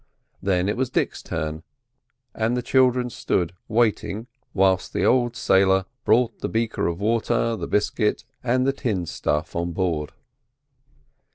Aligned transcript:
Then 0.41 0.67
it 0.67 0.77
was 0.77 0.89
Dick's 0.89 1.21
turn, 1.21 1.61
and 2.33 2.57
the 2.57 2.63
children 2.63 3.11
stood 3.11 3.53
waiting 3.67 4.25
whilst 4.51 4.93
the 4.93 5.05
old 5.05 5.35
sailor 5.35 5.85
brought 6.05 6.39
the 6.39 6.49
beaker 6.49 6.87
of 6.87 6.99
water, 6.99 7.55
the 7.55 7.67
biscuit, 7.67 8.25
and 8.43 8.65
the 8.65 8.73
tinned 8.73 9.09
stuff 9.09 9.55
on 9.55 9.73
board. 9.73 10.11